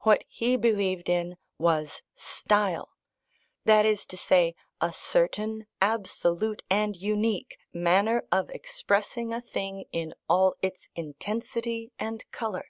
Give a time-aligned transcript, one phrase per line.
[0.00, 2.94] What he believed in was Style:
[3.64, 10.14] that is to say, a certain absolute and unique manner of expressing a thing, in
[10.28, 12.66] all its intensity and colour.